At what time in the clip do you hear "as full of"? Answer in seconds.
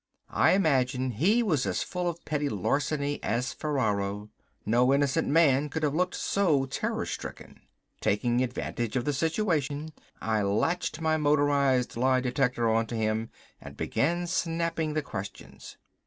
1.67-2.25